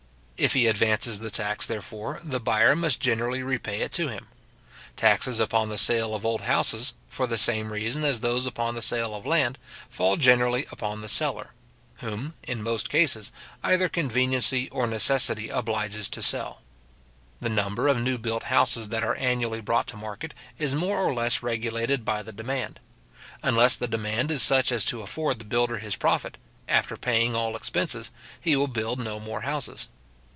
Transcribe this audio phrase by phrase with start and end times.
[0.43, 4.25] If he advances the tax, therefore, the buyer must generally repay it to him.
[4.95, 8.81] Taxes upon the sale of old houses, for the same reason as those upon the
[8.81, 11.51] sale of land, fall generally upon the seller;
[11.97, 13.31] whom, in most cases,
[13.63, 16.63] either conveniency or necessity obliges to sell.
[17.39, 21.13] The number of new built houses that are annually brought to market, is more or
[21.13, 22.79] less regulated by the demand.
[23.43, 27.55] Unless the demand is such as to afford the builder his profit, after paying all
[27.55, 28.09] expenses,
[28.41, 29.87] he will build no more houses.